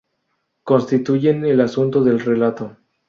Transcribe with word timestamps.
Constituyen 0.63 1.45
el 1.45 1.61
asunto 1.61 2.03
del 2.03 2.19
relato. 2.21 2.75